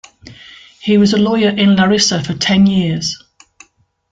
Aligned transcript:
He 0.79 0.97
was 0.97 1.13
a 1.13 1.17
lawyer 1.19 1.49
in 1.51 1.75
Larissa 1.75 2.23
for 2.23 2.33
ten 2.33 2.65
years. 2.65 3.21